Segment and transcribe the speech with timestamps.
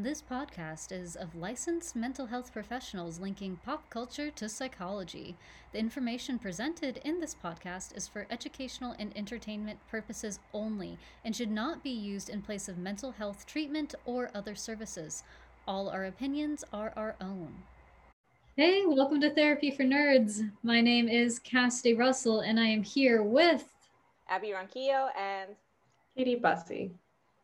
[0.00, 5.36] This podcast is of licensed mental health professionals linking pop culture to psychology.
[5.72, 11.50] The information presented in this podcast is for educational and entertainment purposes only and should
[11.50, 15.24] not be used in place of mental health treatment or other services.
[15.66, 17.52] All our opinions are our own.
[18.54, 20.48] Hey, welcome to Therapy for Nerds.
[20.62, 23.64] My name is Cassidy Russell, and I am here with
[24.28, 25.56] Abby Ronquillo and
[26.16, 26.92] Katie Bussey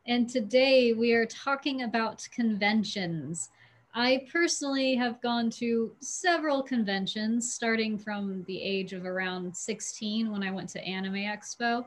[0.06, 3.48] and today we are talking about conventions.
[3.94, 10.42] I personally have gone to several conventions, starting from the age of around 16 when
[10.42, 11.86] I went to Anime Expo.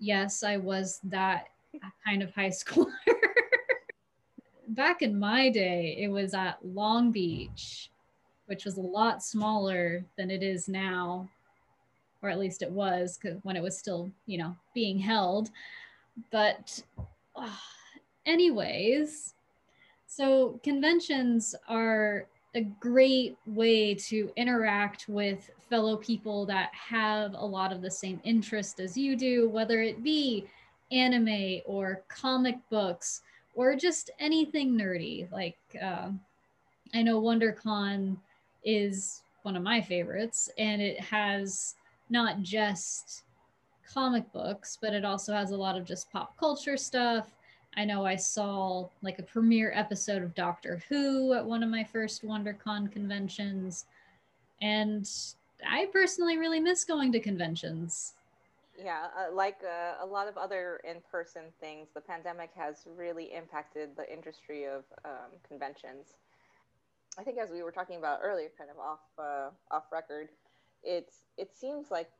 [0.00, 1.48] Yes, I was that
[2.04, 2.90] kind of high schooler.
[4.68, 7.90] Back in my day, it was at Long Beach,
[8.46, 11.28] which was a lot smaller than it is now,
[12.20, 15.50] or at least it was when it was still, you know, being held.
[16.32, 16.82] But
[18.26, 19.34] anyways,
[20.06, 27.72] so conventions are a great way to interact with fellow people that have a lot
[27.72, 30.46] of the same interest as you do, whether it be
[30.92, 33.22] anime or comic books
[33.54, 35.30] or just anything nerdy.
[35.32, 36.10] Like, uh,
[36.94, 38.16] I know WonderCon
[38.62, 41.74] is one of my favorites, and it has
[42.08, 43.24] not just
[43.92, 47.26] comic books, but it also has a lot of just pop culture stuff.
[47.76, 51.84] I know I saw like a premiere episode of Doctor Who at one of my
[51.84, 53.86] first WonderCon conventions.
[54.62, 55.08] And
[55.68, 58.14] I personally really miss going to conventions.
[58.82, 63.32] Yeah, uh, like uh, a lot of other in person things, the pandemic has really
[63.32, 66.14] impacted the industry of um, conventions.
[67.16, 70.28] I think, as we were talking about earlier, kind of off uh, off record,
[70.82, 72.10] it's it seems like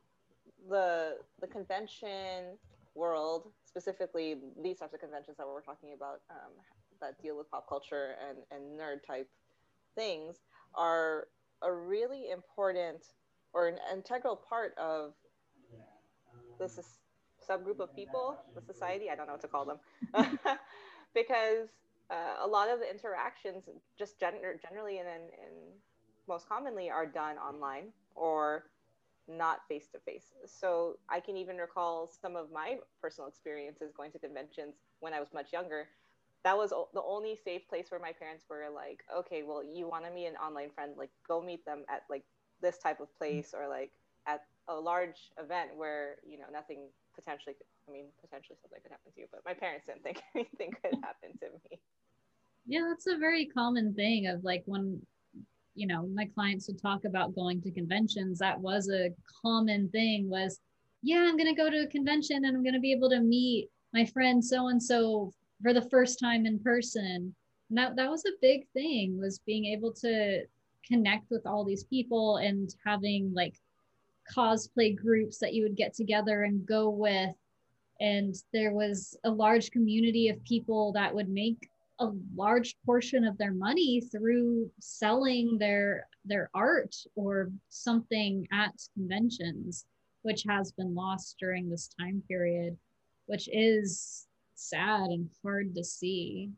[0.69, 2.59] the the convention
[2.95, 6.53] world, specifically these types of conventions that we're talking about um,
[7.01, 9.29] that deal with pop culture and, and nerd type
[9.97, 10.37] things,
[10.75, 11.29] are
[11.63, 13.05] a really important
[13.53, 15.13] or an integral part of
[16.59, 16.79] this
[17.49, 19.11] subgroup of people, the society.
[19.11, 19.79] I don't know what to call them,
[21.15, 21.69] because
[22.11, 23.65] uh, a lot of the interactions,
[23.99, 25.55] just gen- generally and, and
[26.29, 28.65] most commonly, are done online or
[29.29, 30.33] not face to face.
[30.47, 35.21] So I can even recall some of my personal experiences going to conventions when I
[35.21, 35.89] was much younger.
[36.45, 40.05] That was the only safe place where my parents were like, okay, well, you want
[40.05, 42.25] to meet an online friend, like go meet them at like
[42.61, 43.19] this type of mm-hmm.
[43.19, 43.93] place or like
[44.27, 47.55] at a large event where, you know, nothing potentially,
[47.89, 51.01] I mean, potentially something could happen to you, but my parents didn't think anything could
[51.03, 51.81] happen to me.
[52.67, 55.01] Yeah, that's a very common thing of like when
[55.75, 59.11] you know my clients would talk about going to conventions that was a
[59.43, 60.61] common thing was
[61.03, 63.21] yeah i'm going to go to a convention and i'm going to be able to
[63.21, 65.33] meet my friend so and so
[65.65, 67.35] for the first time in person.
[67.71, 70.43] And that, that was a big thing was being able to
[70.87, 73.55] connect with all these people and having like
[74.33, 77.35] cosplay groups that you would get together and go with.
[78.01, 81.69] And there was a large community of people that would make
[82.01, 89.85] a large portion of their money through selling their their art or something at conventions
[90.23, 92.77] which has been lost during this time period
[93.27, 96.51] which is sad and hard to see.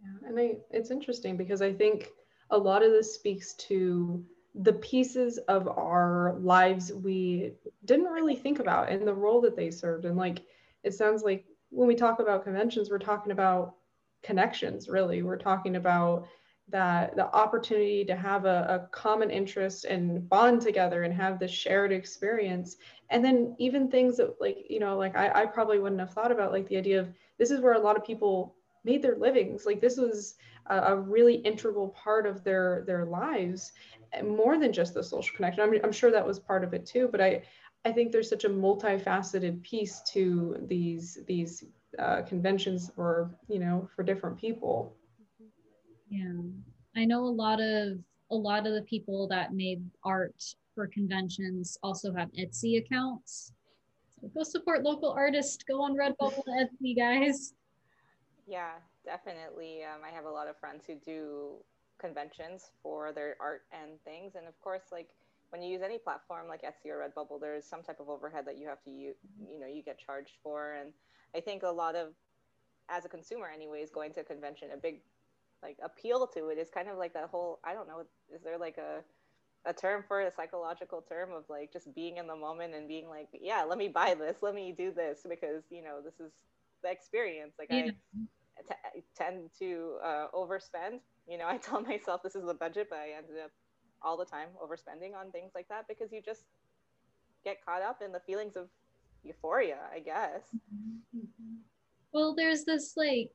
[0.00, 2.10] Yeah and I, it's interesting because i think
[2.50, 4.24] a lot of this speaks to
[4.54, 7.52] the pieces of our lives we
[7.84, 10.04] didn't really think about and the role that they served.
[10.04, 10.42] And like
[10.84, 13.74] it sounds like when we talk about conventions we're talking about
[14.24, 15.22] connections really.
[15.22, 16.26] We're talking about
[16.68, 21.50] that the opportunity to have a, a, common interest and bond together and have this
[21.50, 22.76] shared experience.
[23.10, 26.32] And then even things that like you know like I, I probably wouldn't have thought
[26.32, 29.66] about like the idea of this is where a lot of people made their livings.
[29.66, 30.36] Like this was
[30.66, 33.72] a, a really integral part of their their lives
[34.22, 35.62] more than just the social connection.
[35.62, 37.42] I mean, I'm sure that was part of it too but i
[37.84, 41.64] i think there's such a multifaceted piece to these these
[41.98, 44.94] uh, conventions for you know for different people.
[46.08, 46.42] Yeah.
[46.96, 47.98] I know a lot of
[48.30, 50.42] a lot of the people that made art
[50.74, 53.52] for conventions also have etsy accounts.
[54.20, 55.62] So go support local artists.
[55.64, 57.54] Go on redbubble and etsy guys.
[58.46, 58.72] Yeah
[59.04, 59.84] definitely.
[59.84, 61.56] Um, i have a lot of friends who do
[62.00, 64.34] conventions for their art and things.
[64.34, 65.08] And of course like
[65.50, 68.58] when you use any platform like Etsy or Redbubble, there's some type of overhead that
[68.58, 69.14] you have to you
[69.48, 70.92] you know you get charged for, and
[71.34, 72.08] I think a lot of
[72.88, 75.00] as a consumer, anyways, going to a convention, a big
[75.62, 78.04] like appeal to it is kind of like that whole I don't know,
[78.34, 79.02] is there like a
[79.66, 83.08] a term for a psychological term of like just being in the moment and being
[83.08, 86.32] like, yeah, let me buy this, let me do this because you know this is
[86.82, 87.54] the experience.
[87.58, 87.90] Like yeah.
[88.58, 91.00] I t- tend to uh, overspend.
[91.26, 93.50] You know, I tell myself this is the budget, but I ended up
[94.02, 96.42] all the time overspending on things like that because you just
[97.42, 98.68] get caught up in the feelings of
[99.24, 100.42] euphoria, I guess.
[102.12, 103.30] Well, there's this like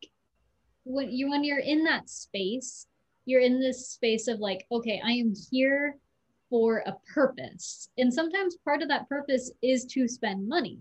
[0.84, 2.88] when you when you're in that space,
[3.26, 5.98] you're in this space of like, okay, I am here
[6.50, 7.90] for a purpose.
[7.98, 10.80] And sometimes part of that purpose is to spend money.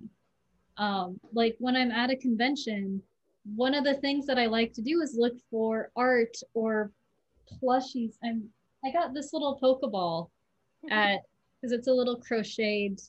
[0.79, 3.03] Um, like when I'm at a convention,
[3.57, 6.91] one of the things that I like to do is look for art or
[7.61, 8.15] plushies.
[8.25, 8.49] I'm
[8.85, 10.31] I got this little Pokeball
[10.91, 11.21] at
[11.61, 13.01] because it's a little crocheted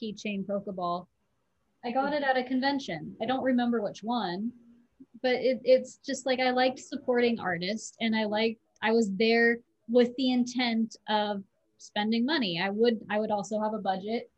[0.00, 1.06] keychain Pokeball.
[1.84, 3.16] I got it at a convention.
[3.20, 4.52] I don't remember which one,
[5.20, 9.58] but it, it's just like I liked supporting artists and I liked I was there
[9.88, 11.42] with the intent of
[11.78, 12.60] spending money.
[12.62, 14.30] I would I would also have a budget.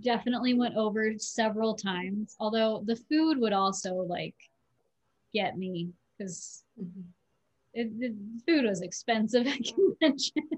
[0.00, 4.34] Definitely went over several times, although the food would also like
[5.34, 7.98] get me because mm-hmm.
[7.98, 8.14] the
[8.46, 10.48] food was expensive at convention.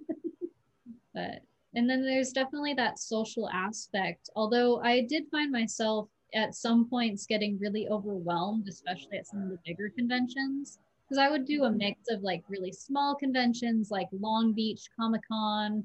[1.15, 1.43] but
[1.75, 4.31] and then there's definitely that social aspect.
[4.35, 9.49] Although I did find myself at some points getting really overwhelmed, especially at some of
[9.51, 10.79] the bigger conventions.
[11.05, 15.23] Because I would do a mix of like really small conventions like Long Beach Comic
[15.27, 15.85] Con,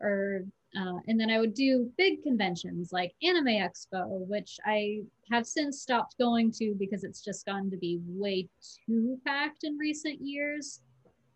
[0.00, 0.44] or
[0.78, 5.00] uh, and then I would do big conventions like Anime Expo, which I
[5.30, 8.48] have since stopped going to because it's just gotten to be way
[8.86, 10.80] too packed in recent years.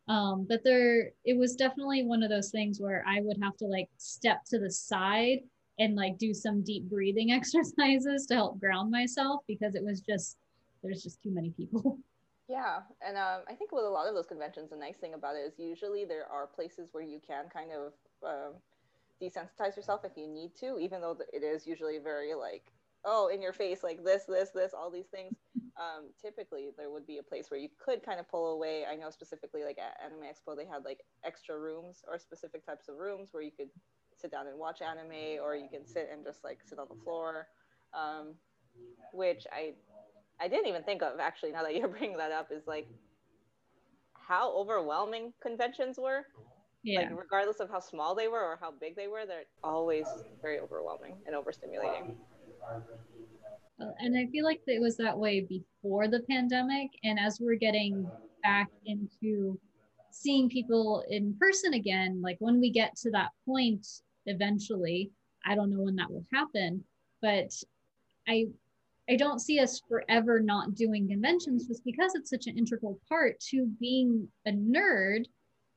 [0.06, 3.64] Um, but there, it was definitely one of those things where I would have to
[3.64, 5.40] like step to the side
[5.78, 10.36] and like do some deep breathing exercises to help ground myself because it was just
[10.82, 11.98] there's just too many people.
[12.46, 15.34] Yeah, and um, I think with a lot of those conventions, the nice thing about
[15.34, 17.92] it is usually there are places where you can kind of
[18.22, 18.54] um,
[19.22, 22.70] desensitize yourself if you need to, even though it is usually very like,
[23.06, 25.34] oh, in your face, like this, this, this, all these things.
[25.76, 28.84] Um, typically, there would be a place where you could kind of pull away.
[28.88, 32.88] I know specifically, like at Anime Expo, they had like extra rooms or specific types
[32.88, 33.70] of rooms where you could
[34.16, 37.02] sit down and watch anime, or you can sit and just like sit on the
[37.02, 37.48] floor,
[37.92, 38.34] um,
[39.12, 39.74] which I
[40.40, 41.52] I didn't even think of actually.
[41.52, 42.88] Now that you're bringing that up, is like
[44.14, 46.22] how overwhelming conventions were.
[46.82, 47.00] Yeah.
[47.00, 50.06] Like regardless of how small they were or how big they were, they're always
[50.42, 52.14] very overwhelming and overstimulating.
[53.78, 58.06] And I feel like it was that way before the pandemic, and as we're getting
[58.42, 59.58] back into
[60.14, 63.86] seeing people in person again, like when we get to that point
[64.26, 65.10] eventually.
[65.46, 66.84] I don't know when that will happen,
[67.20, 67.52] but
[68.26, 68.46] I
[69.08, 73.38] I don't see us forever not doing conventions just because it's such an integral part
[73.50, 75.26] to being a nerd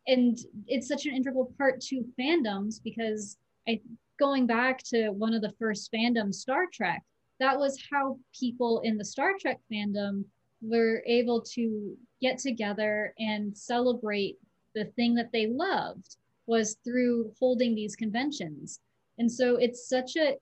[0.08, 3.38] and it's such an integral part to fandoms because
[3.68, 3.82] I
[4.18, 7.04] going back to one of the first fandoms Star Trek
[7.40, 10.24] that was how people in the Star Trek fandom
[10.62, 14.38] were able to get together and celebrate
[14.74, 18.80] the thing that they loved was through holding these conventions.
[19.20, 20.36] And so it's such a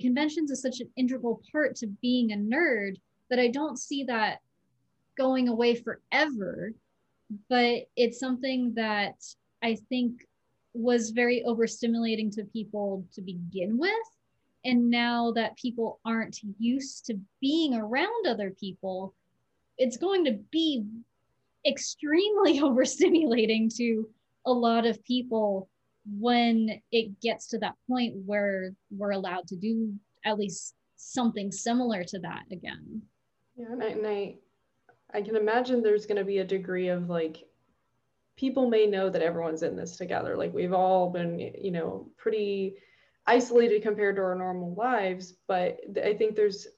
[0.00, 2.96] conventions is such an integral part to being a nerd
[3.30, 4.40] that I don't see that
[5.16, 6.72] going away forever.
[7.48, 9.16] But it's something that
[9.62, 10.26] I think
[10.72, 13.92] was very overstimulating to people to begin with.
[14.64, 19.14] And now that people aren't used to being around other people,
[19.78, 20.84] it's going to be
[21.66, 24.08] extremely overstimulating to
[24.46, 25.68] a lot of people
[26.18, 29.92] when it gets to that point where we're allowed to do
[30.24, 33.02] at least something similar to that again.
[33.56, 34.36] Yeah, and I, and I,
[35.12, 37.44] I can imagine there's going to be a degree of like,
[38.36, 40.36] people may know that everyone's in this together.
[40.36, 42.76] Like we've all been, you know, pretty
[43.26, 46.68] isolated compared to our normal lives, but I think there's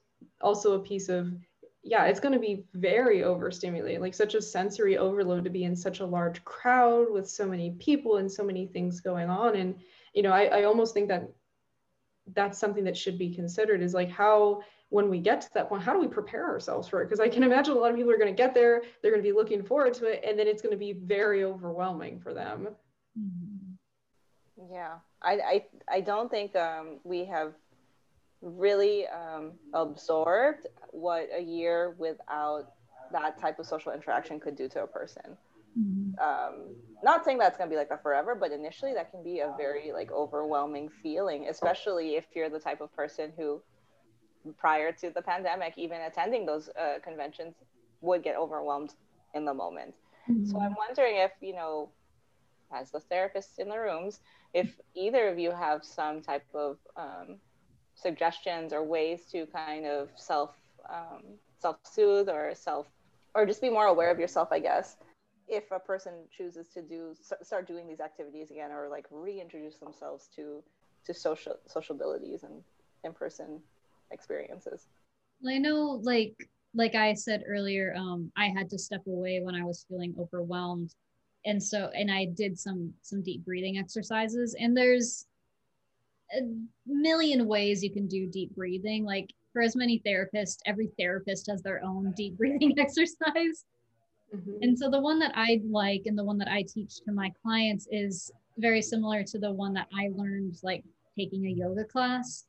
[0.40, 1.33] also a piece of
[1.82, 5.75] yeah, it's going to be very overstimulating, like such a sensory overload to be in
[5.75, 9.56] such a large crowd with so many people and so many things going on.
[9.56, 9.76] And,
[10.12, 11.30] you know, I, I almost think that
[12.34, 15.82] that's something that should be considered is like how, when we get to that point,
[15.82, 17.06] how do we prepare ourselves for it?
[17.06, 19.22] Because I can imagine a lot of people are going to get there, they're going
[19.22, 22.34] to be looking forward to it, and then it's going to be very overwhelming for
[22.34, 22.68] them.
[24.70, 27.54] Yeah, I, I, I don't think um, we have
[28.42, 32.73] really um, absorbed what a year without
[33.12, 35.37] that type of social interaction could do to a person.
[35.78, 36.18] Mm-hmm.
[36.18, 39.40] Um, not saying that's going to be like that forever, but initially that can be
[39.40, 43.62] a very like overwhelming feeling, especially if you're the type of person who,
[44.59, 47.54] prior to the pandemic, even attending those uh, conventions,
[48.00, 48.94] would get overwhelmed
[49.35, 49.94] in the moment.
[50.28, 50.47] Mm-hmm.
[50.47, 51.90] So I'm wondering if you know,
[52.73, 54.20] as the therapists in the rooms,
[54.54, 57.38] if either of you have some type of um,
[58.00, 60.50] suggestions or ways to kind of self
[60.88, 61.23] um,
[61.59, 62.87] self soothe or self
[63.35, 64.97] or just be more aware of yourself, I guess.
[65.49, 70.28] If a person chooses to do start doing these activities again, or like reintroduce themselves
[70.37, 70.62] to
[71.07, 72.62] to social social abilities and
[73.04, 73.61] in person
[74.11, 74.87] experiences.
[75.42, 76.35] Well, I know, like
[76.75, 80.95] like I said earlier, um, I had to step away when I was feeling overwhelmed,
[81.45, 84.54] and so and I did some some deep breathing exercises.
[84.59, 85.26] And there's
[86.37, 86.42] a
[86.87, 89.04] million ways you can do deep breathing.
[89.04, 93.64] Like for as many therapists, every therapist has their own deep breathing exercise.
[94.34, 94.62] Mm-hmm.
[94.62, 97.32] And so the one that I like and the one that I teach to my
[97.42, 100.84] clients is very similar to the one that I learned like
[101.18, 102.46] taking a yoga class.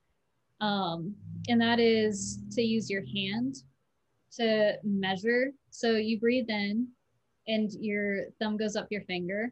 [0.59, 1.15] Um,
[1.47, 3.55] and that is to use your hand
[4.37, 5.51] to measure.
[5.71, 6.87] So you breathe in
[7.47, 9.51] and your thumb goes up your finger.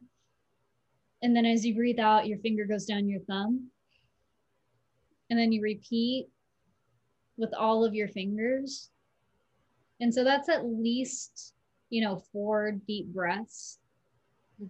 [1.22, 3.70] And then as you breathe out, your finger goes down your thumb.
[5.30, 6.28] And then you repeat
[7.36, 8.90] with all of your fingers.
[10.00, 11.54] And so that's at least,
[11.88, 13.78] you know, four deep breaths.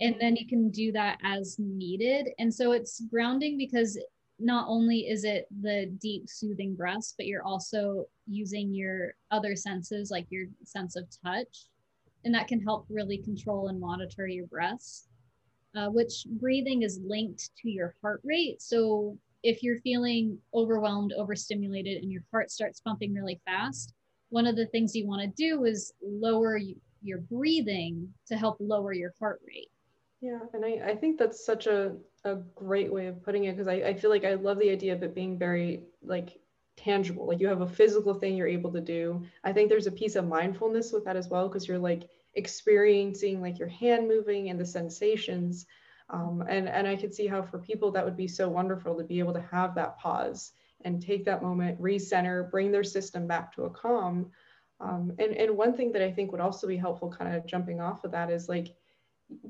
[0.01, 2.29] And then you can do that as needed.
[2.39, 3.99] And so it's grounding because
[4.39, 10.11] not only is it the deep soothing breaths, but you're also using your other senses,
[10.11, 11.67] like your sense of touch.
[12.25, 15.09] And that can help really control and monitor your breaths,
[15.77, 18.63] uh, which breathing is linked to your heart rate.
[18.63, 23.95] So if you're feeling overwhelmed, overstimulated, and your heart starts pumping really fast,
[24.29, 26.59] one of the things you want to do is lower
[27.03, 29.71] your breathing to help lower your heart rate.
[30.21, 33.69] Yeah, and I, I think that's such a, a great way of putting it because
[33.69, 36.39] I, I feel like I love the idea of it being very like
[36.77, 37.27] tangible.
[37.27, 39.23] Like you have a physical thing you're able to do.
[39.45, 43.41] I think there's a piece of mindfulness with that as well because you're like experiencing
[43.41, 45.67] like your hand moving and the sensations
[46.11, 49.05] um, and, and I could see how for people that would be so wonderful to
[49.05, 50.53] be able to have that pause
[50.85, 54.31] and take that moment, recenter, bring their system back to a calm.
[54.81, 57.81] Um, and, and one thing that I think would also be helpful, kind of jumping
[57.81, 58.75] off of that, is like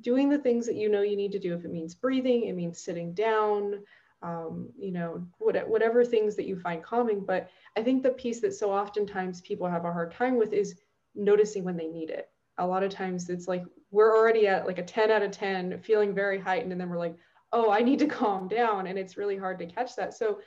[0.00, 1.54] doing the things that you know you need to do.
[1.54, 3.82] If it means breathing, it means sitting down,
[4.22, 7.24] um, you know, what, whatever things that you find calming.
[7.24, 10.74] But I think the piece that so oftentimes people have a hard time with is
[11.14, 12.28] noticing when they need it.
[12.58, 15.80] A lot of times it's like we're already at like a 10 out of 10
[15.80, 16.73] feeling very heightened.
[16.73, 17.16] And then we're like
[17.52, 18.87] oh i need to calm down.
[18.87, 20.14] And it's really hard to catch that.
[20.14, 20.40] So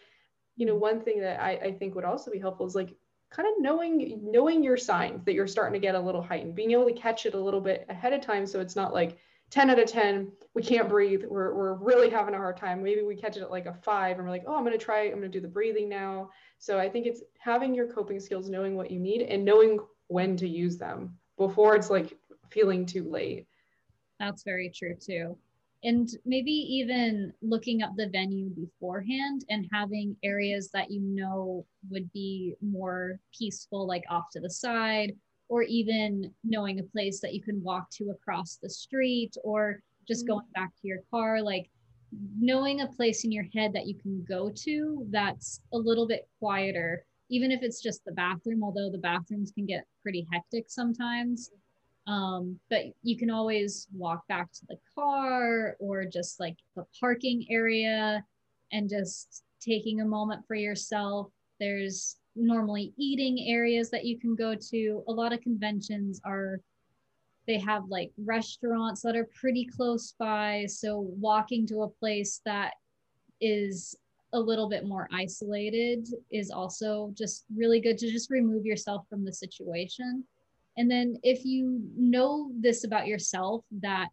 [0.56, 2.96] you know one thing that i, I think would also be helpful is like
[3.32, 6.72] kind of knowing knowing your signs that you're starting to get a little heightened being
[6.72, 8.46] able to catch it a little bit ahead of time.
[8.46, 9.18] So it's not like
[9.50, 11.24] 10 out of 10 we can't breathe.
[11.28, 12.84] We're, we're really having a hard time.
[12.84, 14.84] Maybe we catch it at like a five and we're like oh i'm going to
[14.84, 16.30] try i'm going to do the breathing now.
[16.60, 20.38] So i think it's having your coping skills knowing what you need and knowing when
[20.38, 22.16] to use them before it's like
[22.54, 23.48] feeling too late.
[24.20, 25.38] That's very true too.
[25.84, 32.12] And maybe even looking up the venue beforehand and having areas that you know would
[32.14, 35.14] be more peaceful, like off to the side,
[35.50, 40.24] or even knowing a place that you can walk to across the street, or just
[40.24, 40.36] mm-hmm.
[40.36, 41.42] going back to your car.
[41.42, 41.70] Like
[42.40, 46.30] knowing a place in your head that you can go to that's a little bit
[46.40, 51.52] quieter, even if it's just the bathroom, although the bathrooms can get pretty hectic sometimes.
[52.06, 57.46] Um, but you can always walk back to the car or just like the parking
[57.50, 58.24] area
[58.72, 61.32] and just taking a moment for yourself.
[61.60, 65.04] There's normally eating areas that you can go to.
[65.08, 66.60] A lot of conventions are,
[67.48, 70.66] they have like restaurants that are pretty close by.
[70.68, 72.74] So walking to a place that
[73.40, 73.96] is
[74.34, 79.24] a little bit more isolated is also just really good to just remove yourself from
[79.24, 80.26] the situation
[80.78, 84.10] and then if you know this about yourself that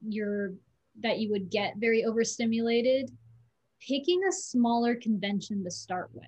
[0.00, 0.52] you're
[1.00, 3.10] that you would get very overstimulated,
[3.86, 6.24] picking a smaller convention to start with.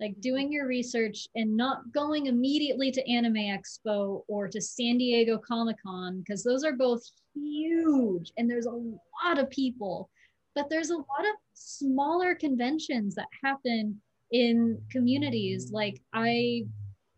[0.00, 5.38] Like doing your research and not going immediately to Anime Expo or to San Diego
[5.38, 7.02] Comic Con, because those are both
[7.34, 10.10] huge and there's a lot of people.
[10.54, 14.00] But there's a lot of smaller conventions that happen
[14.32, 15.70] in communities.
[15.70, 16.64] Like I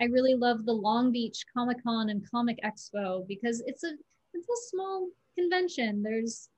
[0.00, 3.92] I really love the Long Beach Comic Con and Comic Expo because it's a
[4.32, 5.08] it's a small
[5.38, 6.02] convention.
[6.02, 6.48] There's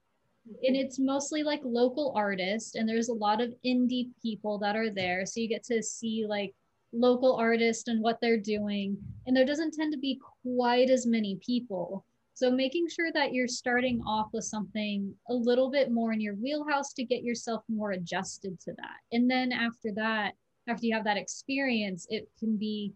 [0.62, 4.90] and it's mostly like local artists and there's a lot of indie people that are
[4.90, 5.26] there.
[5.26, 6.54] So you get to see like
[6.92, 8.96] local artists and what they're doing.
[9.26, 12.04] And there doesn't tend to be quite as many people.
[12.34, 16.34] So making sure that you're starting off with something a little bit more in your
[16.34, 18.98] wheelhouse to get yourself more adjusted to that.
[19.10, 20.34] And then after that,
[20.68, 22.92] after you have that experience, it can be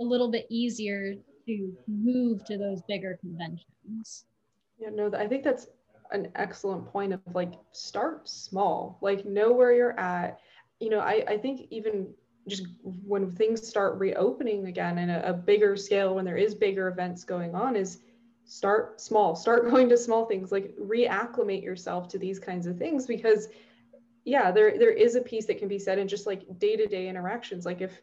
[0.00, 1.14] a little bit easier
[1.46, 4.24] to move to those bigger conventions.
[4.78, 5.68] Yeah, no, I think that's
[6.10, 10.38] an excellent point of like start small, like know where you're at.
[10.80, 12.08] You know, I, I think even
[12.48, 16.88] just when things start reopening again in a, a bigger scale, when there is bigger
[16.88, 18.00] events going on, is
[18.44, 23.06] start small, start going to small things, like reacclimate yourself to these kinds of things
[23.06, 23.48] because
[24.24, 27.66] yeah, there there is a piece that can be said in just like day-to-day interactions.
[27.66, 28.00] Like if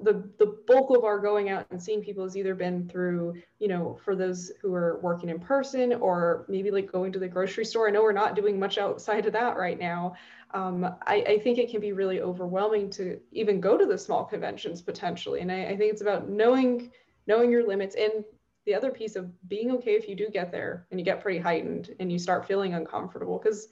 [0.00, 3.68] the the bulk of our going out and seeing people has either been through you
[3.68, 7.64] know for those who are working in person or maybe like going to the grocery
[7.64, 7.88] store.
[7.88, 10.14] I know we're not doing much outside of that right now.
[10.52, 14.24] Um, I, I, think it can be really overwhelming to even go to the small
[14.24, 15.40] conventions potentially.
[15.40, 16.92] And I, I think it's about knowing
[17.26, 18.24] knowing your limits and
[18.64, 21.38] the other piece of being okay if you do get there and you get pretty
[21.38, 23.68] heightened and you start feeling uncomfortable because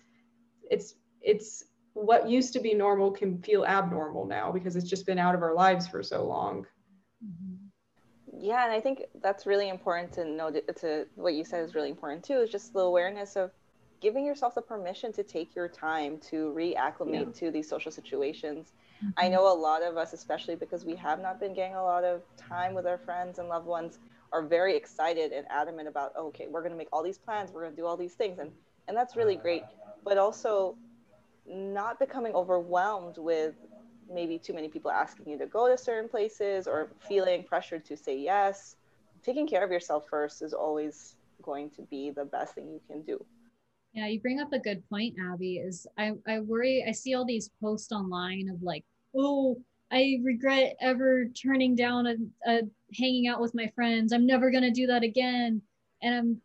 [0.71, 1.65] it's it's
[1.95, 5.43] what used to be normal can feel abnormal now because it's just been out of
[5.43, 6.67] our lives for so long.
[7.25, 7.55] Mm-hmm.
[8.41, 10.51] Yeah, and I think that's really important to know.
[10.51, 12.39] To, to what you said is really important too.
[12.39, 13.53] Is just the awareness of
[14.01, 17.41] giving yourself the permission to take your time to reacclimate yeah.
[17.49, 18.73] to these social situations.
[18.97, 19.11] Mm-hmm.
[19.17, 22.03] I know a lot of us, especially because we have not been getting a lot
[22.03, 24.01] of time with our friends and loved ones,
[24.33, 27.53] are very excited and adamant about, oh, okay, we're going to make all these plans,
[27.53, 28.51] we're going to do all these things, and
[28.89, 29.63] and that's really great.
[30.03, 30.77] But also
[31.47, 33.55] not becoming overwhelmed with
[34.13, 37.97] maybe too many people asking you to go to certain places or feeling pressured to
[37.97, 38.77] say yes.
[39.23, 43.03] Taking care of yourself first is always going to be the best thing you can
[43.03, 43.25] do.
[43.93, 45.59] Yeah, you bring up a good point, Abby.
[45.59, 48.85] Is I, I worry, I see all these posts online of like,
[49.17, 52.15] oh, I regret ever turning down a,
[52.47, 52.63] a
[52.99, 54.13] hanging out with my friends.
[54.13, 55.61] I'm never going to do that again.
[56.03, 56.41] And I'm,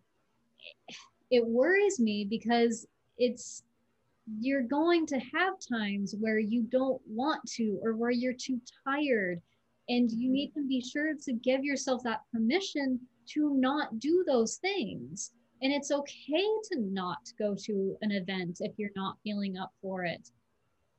[1.31, 2.85] it worries me because
[3.17, 3.63] it's
[4.39, 9.41] you're going to have times where you don't want to or where you're too tired.
[9.89, 12.99] And you need to be sure to give yourself that permission
[13.33, 15.31] to not do those things.
[15.61, 20.03] And it's okay to not go to an event if you're not feeling up for
[20.03, 20.29] it.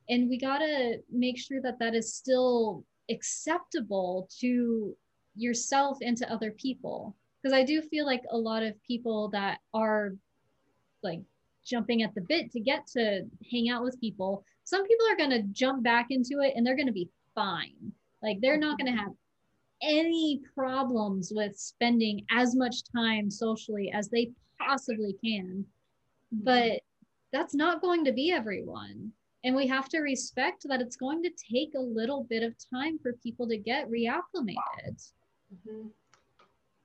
[0.09, 4.95] And we got to make sure that that is still acceptable to
[5.35, 7.15] yourself and to other people.
[7.41, 10.15] Because i do feel like a lot of people that are
[11.03, 11.21] like
[11.69, 13.21] jumping at the bit to get to
[13.51, 14.43] hang out with people.
[14.63, 17.91] Some people are going to jump back into it and they're going to be fine.
[18.23, 19.11] Like they're not going to have
[19.81, 25.65] any problems with spending as much time socially as they possibly can.
[26.31, 26.81] But
[27.31, 29.11] that's not going to be everyone.
[29.43, 32.99] And we have to respect that it's going to take a little bit of time
[32.99, 35.11] for people to get reacclimated.
[35.53, 35.87] Mm-hmm.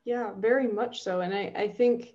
[0.05, 1.23] Yeah, very much so.
[1.23, 2.15] And I, I think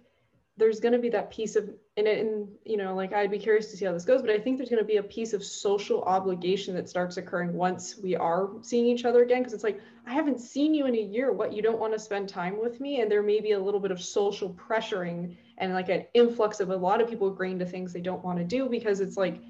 [0.60, 3.72] there's going to be that piece of and, and you know like i'd be curious
[3.72, 5.44] to see how this goes but i think there's going to be a piece of
[5.44, 9.80] social obligation that starts occurring once we are seeing each other again because it's like
[10.06, 12.80] i haven't seen you in a year what you don't want to spend time with
[12.80, 16.60] me and there may be a little bit of social pressuring and like an influx
[16.60, 19.18] of a lot of people agreeing to things they don't want to do because it's
[19.18, 19.42] like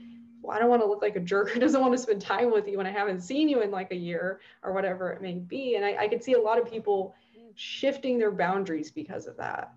[0.42, 2.50] well, I don't want to look like a jerk who doesn't want to spend time
[2.50, 5.34] with you when I haven't seen you in like a year or whatever it may
[5.34, 5.76] be.
[5.76, 7.14] And I, I could see a lot of people
[7.56, 9.74] shifting their boundaries because of that.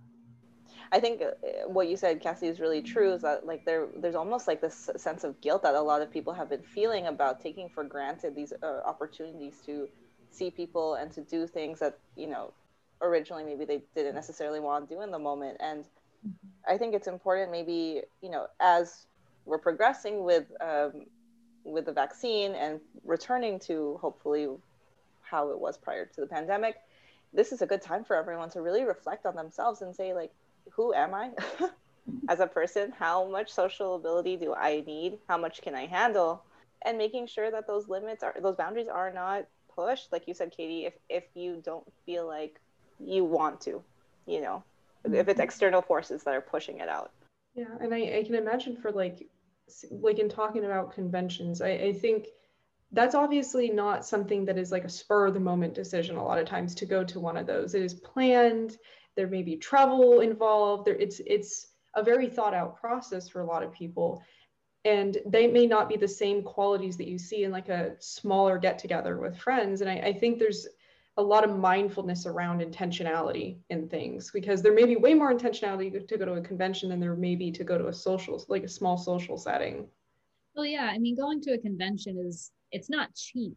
[0.92, 3.14] I think uh, what you said, Cassie, is really true.
[3.14, 6.12] Is that like there, there's almost like this sense of guilt that a lot of
[6.12, 9.88] people have been feeling about taking for granted these uh, opportunities to
[10.30, 12.52] see people and to do things that you know
[13.00, 15.56] originally maybe they didn't necessarily want to do in the moment.
[15.60, 15.86] And
[16.68, 19.06] I think it's important, maybe you know, as
[19.46, 21.06] we're progressing with um,
[21.64, 24.46] with the vaccine and returning to hopefully
[25.22, 26.76] how it was prior to the pandemic
[27.32, 30.30] this is a good time for everyone to really reflect on themselves and say like
[30.70, 31.30] who am I
[32.28, 32.92] as a person?
[32.98, 35.18] How much social ability do I need?
[35.28, 36.44] How much can I handle?
[36.84, 40.12] And making sure that those limits are those boundaries are not pushed.
[40.12, 42.60] Like you said, Katie, if if you don't feel like
[42.98, 43.82] you want to,
[44.26, 44.62] you know,
[45.04, 45.40] if it's mm-hmm.
[45.40, 47.12] external forces that are pushing it out.
[47.54, 49.28] Yeah, and I, I can imagine for like
[49.90, 52.26] like in talking about conventions, I, I think
[52.92, 56.38] that's obviously not something that is like a spur of the moment decision a lot
[56.38, 57.74] of times to go to one of those.
[57.74, 58.76] It is planned,
[59.16, 60.86] there may be travel involved.
[60.86, 64.22] There it's it's a very thought out process for a lot of people.
[64.84, 68.58] And they may not be the same qualities that you see in like a smaller
[68.58, 69.80] get together with friends.
[69.80, 70.66] And I, I think there's
[71.18, 76.06] a lot of mindfulness around intentionality in things because there may be way more intentionality
[76.08, 78.64] to go to a convention than there may be to go to a social like
[78.64, 79.86] a small social setting.
[80.54, 83.56] Well yeah i mean going to a convention is it's not cheap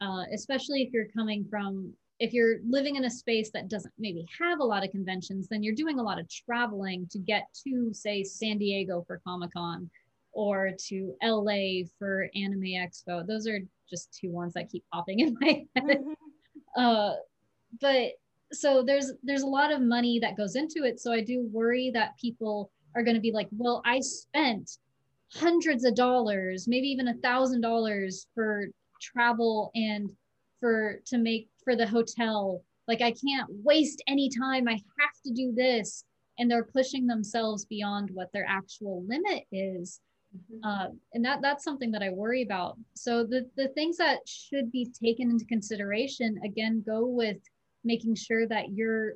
[0.00, 4.26] uh, especially if you're coming from if you're living in a space that doesn't maybe
[4.38, 7.92] have a lot of conventions, then you're doing a lot of traveling to get to,
[7.92, 9.88] say, San Diego for Comic Con
[10.32, 13.26] or to LA for Anime Expo.
[13.26, 15.84] Those are just two ones that keep popping in my head.
[15.84, 16.12] Mm-hmm.
[16.76, 17.14] Uh,
[17.80, 18.12] but
[18.52, 21.00] so there's there's a lot of money that goes into it.
[21.00, 24.78] So I do worry that people are going to be like, well, I spent
[25.32, 28.66] hundreds of dollars, maybe even a thousand dollars for
[29.00, 30.12] travel and
[30.60, 32.62] for to make for the hotel.
[32.86, 34.66] Like i can't waste any time.
[34.66, 36.04] I have to do this.
[36.38, 40.00] And they're pushing themselves beyond what their actual limit is.
[40.36, 40.68] Mm-hmm.
[40.68, 42.76] uh, and that that's something that i worry about.
[42.94, 47.38] So the the things that should be taken into consideration again go with
[47.84, 49.14] making sure that you're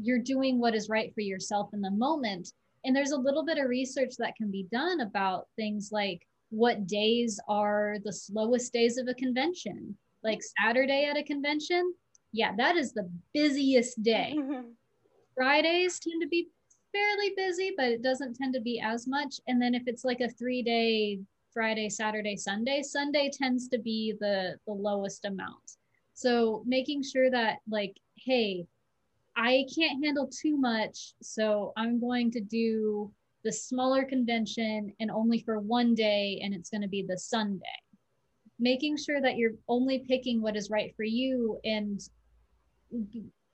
[0.00, 2.52] you're doing what is right for yourself in the moment.
[2.84, 6.20] And there's a little bit of research that can be done about things like
[6.50, 11.92] what days are the slowest days of a convention like saturday at a convention
[12.32, 14.68] yeah that is the busiest day mm-hmm.
[15.34, 16.48] fridays tend to be
[16.92, 20.20] fairly busy but it doesn't tend to be as much and then if it's like
[20.20, 21.18] a three day
[21.52, 25.76] friday saturday sunday sunday tends to be the the lowest amount
[26.14, 28.66] so making sure that like hey
[29.36, 31.14] I can't handle too much.
[31.22, 33.10] So I'm going to do
[33.42, 37.64] the smaller convention and only for one day, and it's going to be the Sunday.
[38.60, 42.00] Making sure that you're only picking what is right for you and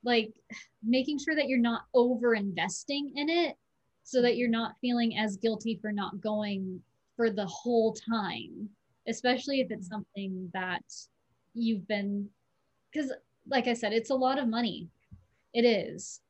[0.04, 0.34] like
[0.82, 3.56] making sure that you're not over investing in it
[4.02, 6.80] so that you're not feeling as guilty for not going
[7.16, 8.68] for the whole time,
[9.08, 10.84] especially if it's something that
[11.54, 12.28] you've been,
[12.92, 13.12] because
[13.48, 14.88] like I said, it's a lot of money
[15.54, 16.20] it is.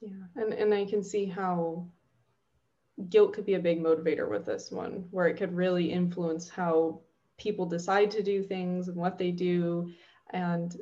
[0.00, 1.86] Yeah, and, and I can see how
[3.08, 7.00] guilt could be a big motivator with this one, where it could really influence how
[7.38, 9.90] people decide to do things and what they do.
[10.32, 10.74] And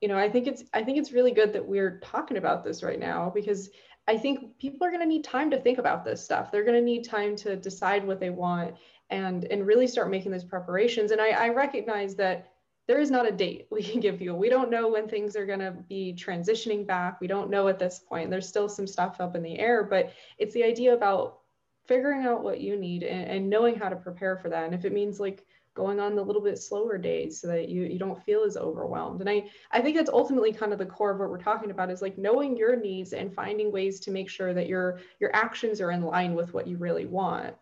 [0.00, 2.82] you know, I think it's I think it's really good that we're talking about this
[2.82, 3.70] right now because
[4.08, 6.52] I think people are going to need time to think about this stuff.
[6.52, 8.74] They're going to need time to decide what they want
[9.10, 11.10] and and really start making those preparations.
[11.10, 12.52] And I, I recognize that
[12.86, 14.34] there is not a date we can give you.
[14.34, 17.20] We don't know when things are going to be transitioning back.
[17.20, 18.30] We don't know at this point.
[18.30, 21.40] There's still some stuff up in the air, but it's the idea about
[21.86, 24.64] figuring out what you need and, and knowing how to prepare for that.
[24.64, 25.46] And if it means like
[25.76, 29.20] going on the little bit slower days so that you, you don't feel as overwhelmed.
[29.20, 31.90] And I, I think that's ultimately kind of the core of what we're talking about
[31.90, 35.80] is like knowing your needs and finding ways to make sure that your your actions
[35.80, 37.54] are in line with what you really want.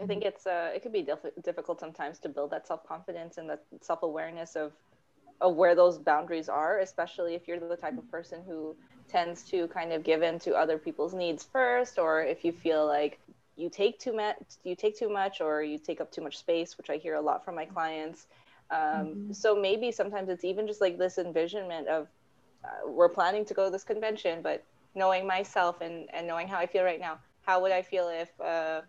[0.00, 3.36] I think it's uh, it could be diff- difficult sometimes to build that self confidence
[3.36, 4.72] and the self awareness of
[5.40, 8.76] of where those boundaries are, especially if you're the type of person who
[9.08, 12.86] tends to kind of give in to other people's needs first, or if you feel
[12.86, 13.18] like
[13.56, 16.76] you take too much, you take too much, or you take up too much space,
[16.76, 18.26] which I hear a lot from my clients.
[18.70, 19.32] Um, mm-hmm.
[19.32, 22.08] So maybe sometimes it's even just like this envisionment of
[22.64, 24.64] uh, we're planning to go to this convention, but
[24.94, 28.28] knowing myself and, and knowing how I feel right now, how would I feel if
[28.40, 28.80] uh,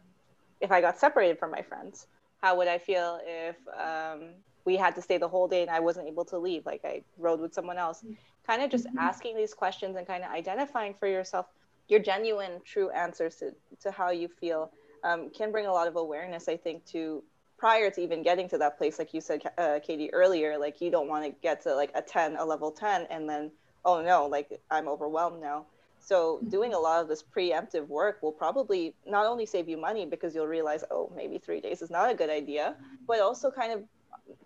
[0.61, 2.07] if I got separated from my friends?
[2.41, 4.29] How would I feel if um,
[4.63, 6.65] we had to stay the whole day and I wasn't able to leave?
[6.65, 7.99] Like I rode with someone else.
[7.99, 8.13] Mm-hmm.
[8.47, 8.99] Kind of just mm-hmm.
[8.99, 11.47] asking these questions and kind of identifying for yourself
[11.87, 14.71] your genuine, true answers to, to how you feel
[15.03, 17.23] um, can bring a lot of awareness, I think, to
[17.57, 18.99] prior to even getting to that place.
[18.99, 22.01] Like you said, uh, Katie, earlier, like you don't want to get to like a
[22.01, 23.51] 10, a level 10, and then,
[23.85, 25.65] oh no, like I'm overwhelmed now.
[25.99, 30.05] So doing a lot of this preemptive work will probably not only save you money
[30.05, 32.75] because you'll realize, oh, maybe three days is not a good idea,
[33.07, 33.83] but also kind of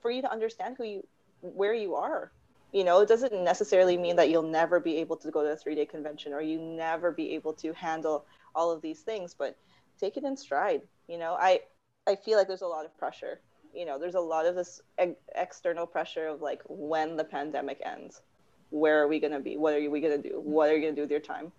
[0.01, 1.07] for you to understand who you,
[1.41, 2.31] where you are.
[2.71, 5.55] You know, it doesn't necessarily mean that you'll never be able to go to a
[5.55, 9.57] three day convention or you never be able to handle all of these things, but
[9.99, 10.81] take it in stride.
[11.07, 11.61] You know, I,
[12.07, 13.39] I feel like there's a lot of pressure.
[13.73, 14.81] You know, there's a lot of this
[15.35, 18.21] external pressure of like when the pandemic ends
[18.69, 19.57] where are we going to be?
[19.57, 20.39] What are we going to do?
[20.39, 21.51] What are you going to do with your time?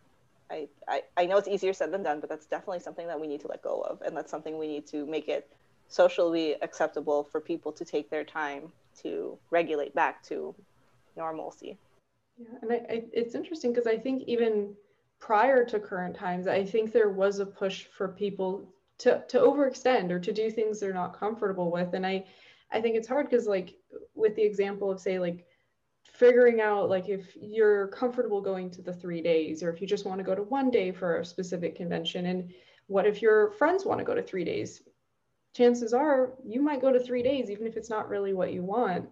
[0.51, 3.27] I, I, I know it's easier said than done, but that's definitely something that we
[3.27, 4.03] need to let go of.
[4.03, 5.49] And that's something we need to make it
[5.89, 10.55] socially acceptable for people to take their time to regulate back to
[11.17, 11.79] normalcy.
[12.39, 14.75] Yeah, and I, I, it's interesting because I think even
[15.19, 20.11] prior to current times, I think there was a push for people to, to overextend
[20.11, 21.95] or to do things they're not comfortable with.
[21.95, 22.25] And I,
[22.73, 23.75] I think it's hard because like
[24.15, 25.47] with the example of say like
[26.13, 30.05] figuring out like if you're comfortable going to the three days or if you just
[30.05, 32.53] want to go to one day for a specific convention and
[32.87, 34.83] what if your friends want to go to three days
[35.55, 38.63] chances are you might go to three days even if it's not really what you
[38.63, 39.09] want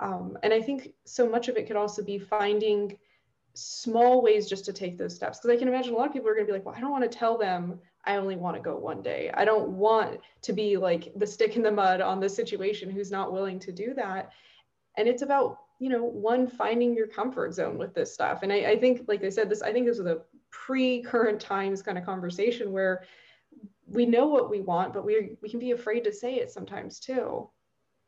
[0.00, 2.96] um, and i think so much of it could also be finding
[3.54, 6.28] small ways just to take those steps because i can imagine a lot of people
[6.28, 8.56] are going to be like well i don't want to tell them i only want
[8.56, 12.00] to go one day i don't want to be like the stick in the mud
[12.00, 14.30] on the situation who's not willing to do that
[14.96, 18.42] and it's about you know, one finding your comfort zone with this stuff.
[18.42, 21.80] And I, I think, like I said, this, I think this was a pre-current times
[21.80, 23.04] kind of conversation where
[23.86, 27.00] we know what we want, but we we can be afraid to say it sometimes
[27.00, 27.48] too.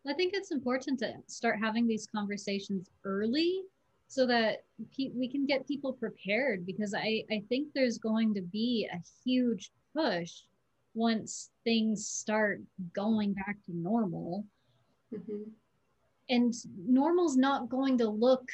[0.06, 3.62] I think it's important to start having these conversations early
[4.08, 4.64] so that
[4.96, 9.00] pe- we can get people prepared because I, I think there's going to be a
[9.24, 10.32] huge push
[10.94, 12.60] once things start
[12.92, 14.44] going back to normal.
[15.14, 15.50] Mm-hmm
[16.28, 16.54] and
[16.86, 18.48] normal's not going to look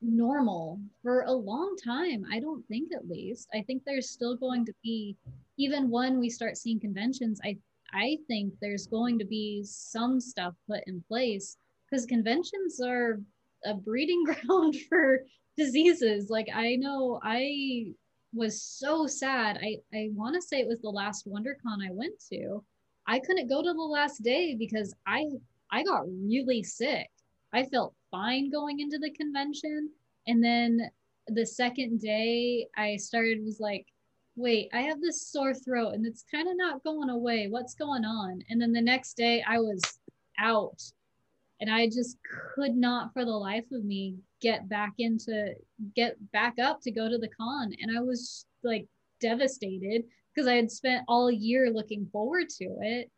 [0.00, 4.64] normal for a long time i don't think at least i think there's still going
[4.64, 5.16] to be
[5.58, 7.56] even when we start seeing conventions i
[7.94, 11.56] i think there's going to be some stuff put in place
[11.90, 13.20] because conventions are
[13.64, 15.20] a breeding ground for
[15.56, 16.30] diseases.
[16.30, 17.92] Like i know i
[18.34, 19.58] was so sad.
[19.62, 22.64] I i want to say it was the last wondercon i went to.
[23.06, 25.24] I couldn't go to the last day because i
[25.70, 27.10] i got really sick.
[27.52, 29.90] I felt fine going into the convention.
[30.26, 30.80] And then
[31.28, 33.86] the second day I started was like,
[34.36, 37.48] wait, I have this sore throat and it's kind of not going away.
[37.48, 38.42] What's going on?
[38.48, 39.80] And then the next day I was
[40.38, 40.82] out
[41.60, 42.16] and I just
[42.54, 45.54] could not for the life of me get back into
[45.94, 48.86] get back up to go to the con and I was like
[49.20, 53.10] devastated because I had spent all year looking forward to it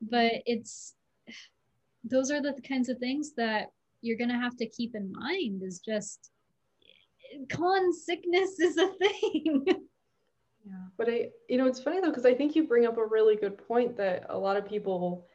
[0.00, 0.94] but it's
[2.04, 3.66] those are the kinds of things that
[4.00, 6.30] you're going to have to keep in mind is just
[7.48, 9.64] con sickness is a thing.
[11.04, 13.34] but I, you know, it's funny though, because I think you bring up a really
[13.34, 15.26] good point that a lot of people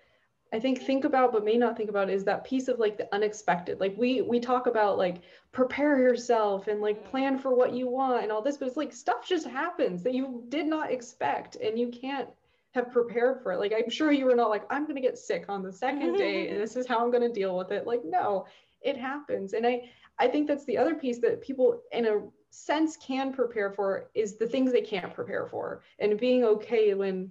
[0.53, 3.13] I think think about but may not think about is that piece of like the
[3.13, 3.81] unexpected.
[3.81, 5.17] Like we we talk about like
[5.51, 7.09] prepare yourself and like mm-hmm.
[7.09, 10.13] plan for what you want and all this, but it's like stuff just happens that
[10.13, 12.29] you did not expect and you can't
[12.71, 13.59] have prepared for it.
[13.59, 16.47] Like I'm sure you were not like, I'm gonna get sick on the second day
[16.49, 17.85] and this is how I'm gonna deal with it.
[17.85, 18.45] Like, no,
[18.81, 19.51] it happens.
[19.51, 19.81] And I
[20.17, 24.37] I think that's the other piece that people in a sense can prepare for is
[24.37, 27.29] the things they can't prepare for and being okay when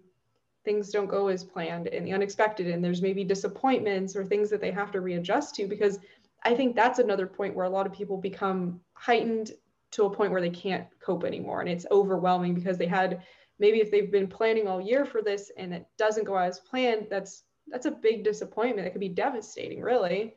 [0.64, 4.60] things don't go as planned and the unexpected and there's maybe disappointments or things that
[4.60, 5.98] they have to readjust to because
[6.44, 9.52] I think that's another point where a lot of people become heightened
[9.92, 13.22] to a point where they can't cope anymore and it's overwhelming because they had
[13.58, 17.06] maybe if they've been planning all year for this and it doesn't go as planned,
[17.10, 18.86] that's that's a big disappointment.
[18.86, 20.34] It could be devastating, really.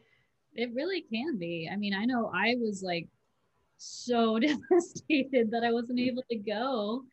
[0.55, 1.69] It really can be.
[1.71, 3.07] I mean, I know I was like
[3.79, 4.39] so
[4.71, 7.03] devastated that I wasn't able to go.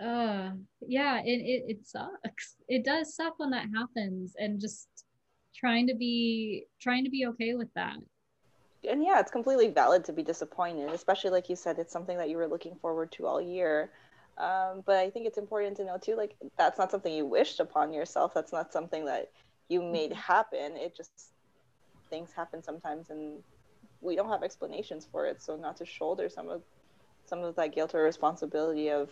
[0.00, 0.50] Uh
[0.86, 2.56] yeah, it, it it sucks.
[2.68, 4.88] It does suck when that happens and just
[5.54, 7.96] trying to be trying to be okay with that
[8.88, 12.30] and yeah, it's completely valid to be disappointed, especially like you said, it's something that
[12.30, 13.90] you were looking forward to all year.
[14.38, 17.60] Um, but I think it's important to know too, like that's not something you wished
[17.60, 18.32] upon yourself.
[18.32, 19.30] That's not something that
[19.68, 20.20] you made mm-hmm.
[20.20, 20.76] happen.
[20.76, 21.32] It just
[22.08, 23.42] things happen sometimes, and
[24.00, 25.42] we don't have explanations for it.
[25.42, 26.62] So not to shoulder some of
[27.24, 29.10] some of that guilt or responsibility of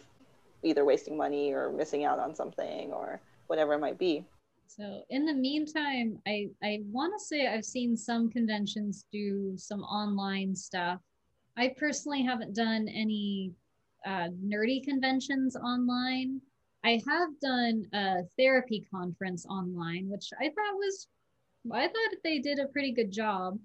[0.62, 4.24] either wasting money or missing out on something or whatever it might be.
[4.66, 9.82] So in the meantime, I I want to say I've seen some conventions do some
[9.82, 11.00] online stuff.
[11.56, 13.52] I personally haven't done any
[14.06, 16.40] uh, nerdy conventions online.
[16.84, 21.08] I have done a therapy conference online, which I thought was,
[21.72, 23.58] I thought they did a pretty good job.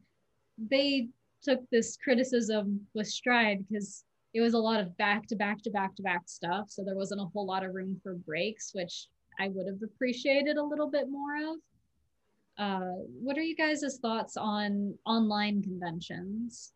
[0.57, 1.09] They
[1.41, 5.69] took this criticism with stride because it was a lot of back to back to
[5.69, 6.69] back to back stuff.
[6.69, 9.07] So there wasn't a whole lot of room for breaks, which
[9.39, 11.57] I would have appreciated a little bit more of.
[12.57, 16.73] Uh, what are you guys' thoughts on online conventions?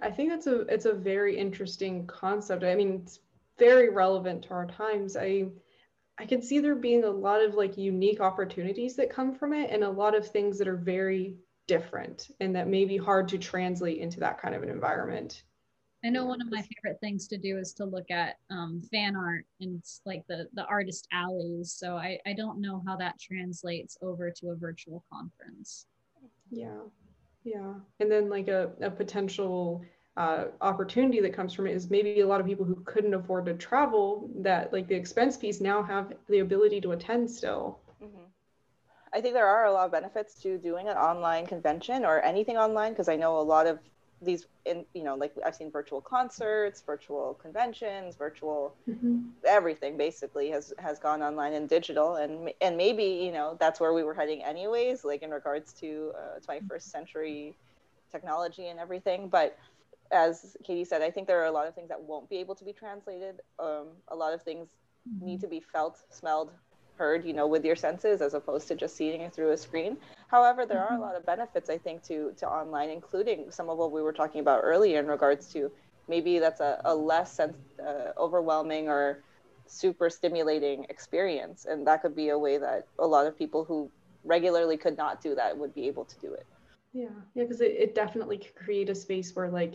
[0.00, 2.62] I think that's a it's a very interesting concept.
[2.62, 3.20] I mean, it's
[3.58, 5.16] very relevant to our times.
[5.16, 5.46] I
[6.18, 9.70] I can see there being a lot of like unique opportunities that come from it
[9.70, 11.36] and a lot of things that are very
[11.70, 15.44] different and that may be hard to translate into that kind of an environment.
[16.04, 19.14] I know one of my favorite things to do is to look at um, fan
[19.14, 21.72] art and like the the artist alleys.
[21.72, 25.86] So I, I don't know how that translates over to a virtual conference.
[26.50, 26.80] Yeah.
[27.44, 27.74] Yeah.
[28.00, 29.84] And then like a, a potential
[30.16, 33.46] uh, opportunity that comes from it is maybe a lot of people who couldn't afford
[33.46, 37.78] to travel that like the expense piece now have the ability to attend still.
[38.02, 38.24] Mm-hmm.
[39.12, 42.56] I think there are a lot of benefits to doing an online convention or anything
[42.56, 43.78] online because I know a lot of
[44.22, 49.20] these in you know like i've seen virtual concerts virtual conventions virtual mm-hmm.
[49.48, 53.94] everything basically has has gone online and digital and and maybe you know that's where
[53.94, 57.56] we were heading anyways like in regards to uh, 21st century
[58.10, 59.58] technology and everything but
[60.10, 62.54] as katie said i think there are a lot of things that won't be able
[62.54, 64.68] to be translated um, a lot of things
[65.08, 65.24] mm-hmm.
[65.24, 66.50] need to be felt smelled
[67.00, 69.92] heard, you know, with your senses as opposed to just seeing it through a screen.
[70.34, 71.08] However, there are a mm-hmm.
[71.08, 74.40] lot of benefits, I think, to to online, including some of what we were talking
[74.46, 75.60] about earlier in regards to
[76.12, 77.56] maybe that's a, a less sense,
[77.88, 79.04] uh, overwhelming or
[79.66, 83.78] super stimulating experience, and that could be a way that a lot of people who
[84.34, 86.46] regularly could not do that would be able to do it.
[86.92, 89.74] Yeah, yeah, because it, it definitely could create a space where like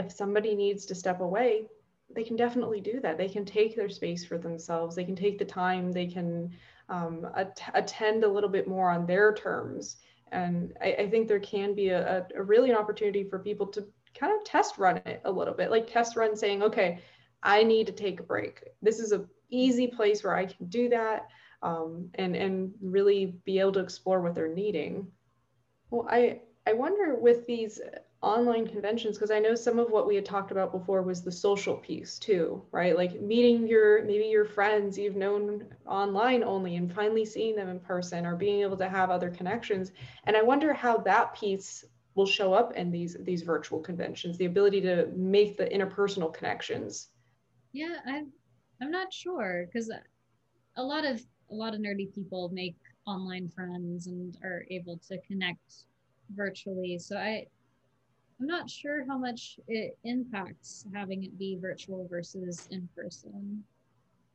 [0.00, 1.68] if somebody needs to step away,
[2.14, 3.18] they can definitely do that.
[3.18, 4.94] They can take their space for themselves.
[4.94, 5.92] They can take the time.
[5.92, 6.50] They can
[6.88, 9.96] um, at- attend a little bit more on their terms.
[10.32, 13.86] And I, I think there can be a, a, really an opportunity for people to
[14.14, 17.00] kind of test run it a little bit, like test run saying, okay,
[17.42, 18.62] I need to take a break.
[18.82, 21.28] This is a easy place where I can do that
[21.62, 25.08] um, and and really be able to explore what they're needing.
[25.90, 27.80] Well, I I wonder with these
[28.24, 31.30] online conventions because I know some of what we had talked about before was the
[31.30, 32.96] social piece too, right?
[32.96, 37.78] Like meeting your maybe your friends you've known online only and finally seeing them in
[37.78, 39.92] person or being able to have other connections.
[40.24, 41.84] And I wonder how that piece
[42.14, 47.08] will show up in these these virtual conventions, the ability to make the interpersonal connections.
[47.72, 48.32] Yeah, I'm
[48.80, 49.98] I'm not sure because uh,
[50.76, 55.18] a lot of a lot of nerdy people make online friends and are able to
[55.26, 55.84] connect
[56.34, 56.98] virtually.
[56.98, 57.46] So I
[58.44, 63.64] I'm not sure how much it impacts having it be virtual versus in person.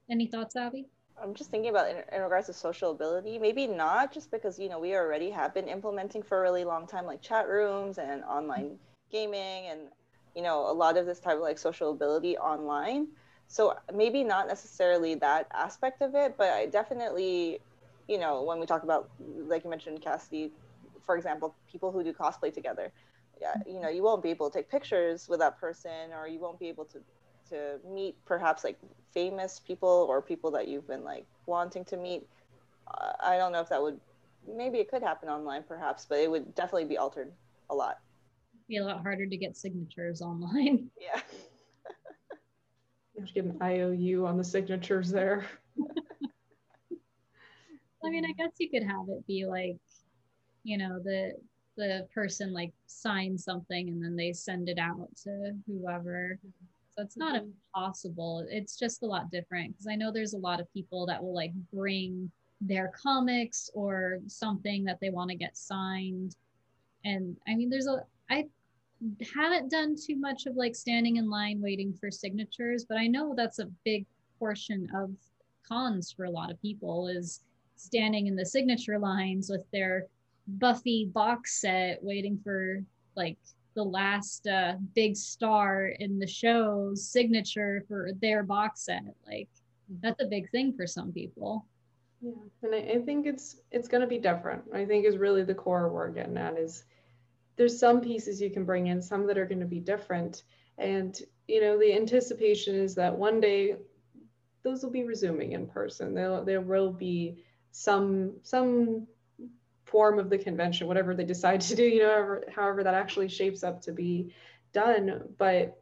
[0.09, 0.87] Any thoughts, Abby?
[1.21, 4.67] I'm just thinking about in, in, regards to social ability, maybe not just because you
[4.67, 8.23] know we already have been implementing for a really long time like chat rooms and
[8.23, 8.79] online
[9.11, 9.81] gaming and
[10.35, 13.09] you know a lot of this type of like social ability online.
[13.47, 17.59] So maybe not necessarily that aspect of it, but I definitely,
[18.07, 20.51] you know, when we talk about like you mentioned Cassidy,
[21.05, 22.91] for example, people who do cosplay together,
[23.65, 26.59] you know, you won't be able to take pictures with that person, or you won't
[26.59, 26.99] be able to
[27.49, 28.77] to meet perhaps like
[29.13, 32.23] famous people or people that you've been like wanting to meet.
[32.87, 33.99] Uh, I don't know if that would
[34.47, 37.31] maybe it could happen online perhaps, but it would definitely be altered
[37.69, 37.97] a lot.
[38.67, 40.89] Be a lot harder to get signatures online.
[40.99, 41.21] Yeah.
[43.15, 45.45] you have to get an IOU on the signatures there.
[48.05, 49.77] I mean, I guess you could have it be like,
[50.63, 51.33] you know, the
[51.79, 56.37] the person like signs something and then they send it out to whoever.
[56.95, 57.51] So it's not mm-hmm.
[57.73, 58.45] impossible.
[58.49, 61.33] It's just a lot different because I know there's a lot of people that will
[61.33, 66.35] like bring their comics or something that they want to get signed.
[67.05, 68.45] And I mean, there's a, I
[69.33, 73.33] haven't done too much of like standing in line waiting for signatures, but I know
[73.35, 74.05] that's a big
[74.37, 75.11] portion of
[75.65, 77.41] cons for a lot of people is
[77.77, 80.07] standing in the signature lines with their
[80.57, 82.83] Buffy box set waiting for
[83.15, 83.37] like
[83.75, 89.03] the last uh, big star in the show's signature for their box set.
[89.27, 89.47] Like
[90.01, 91.65] that's a big thing for some people.
[92.21, 92.31] Yeah,
[92.63, 94.63] and I, I think it's it's going to be different.
[94.73, 96.83] I think is really the core we're getting at is
[97.55, 100.43] there's some pieces you can bring in, some that are going to be different,
[100.77, 103.75] and you know the anticipation is that one day
[104.63, 106.13] those will be resuming in person.
[106.13, 109.07] There there will be some some
[109.91, 113.29] form of the convention, whatever they decide to do, you know, however, however that actually
[113.29, 114.33] shapes up to be
[114.73, 115.23] done.
[115.37, 115.81] But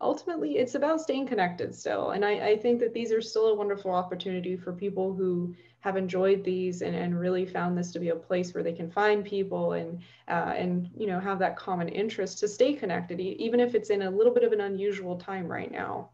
[0.00, 2.10] ultimately, it's about staying connected still.
[2.10, 5.96] And I, I think that these are still a wonderful opportunity for people who have
[5.96, 9.24] enjoyed these and, and really found this to be a place where they can find
[9.24, 13.74] people and uh, and you know have that common interest to stay connected, even if
[13.74, 16.10] it's in a little bit of an unusual time right now.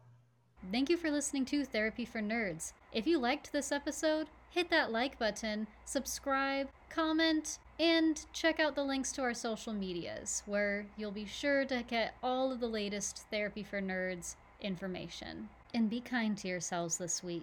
[0.71, 2.73] Thank you for listening to Therapy for Nerds.
[2.93, 8.83] If you liked this episode, hit that like button, subscribe, comment, and check out the
[8.83, 13.25] links to our social medias, where you'll be sure to get all of the latest
[13.31, 15.49] Therapy for Nerds information.
[15.73, 17.41] And be kind to yourselves this week.